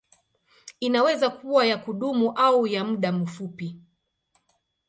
Inaweza 0.79 1.29
kuwa 1.29 1.65
ya 1.65 1.77
kudumu 1.77 2.31
au 2.35 2.67
ya 2.67 2.83
muda 2.83 3.11
mfupi. 3.11 3.75